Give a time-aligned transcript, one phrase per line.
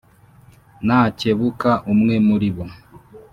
[0.85, 2.65] Nakebuka umwe muli bo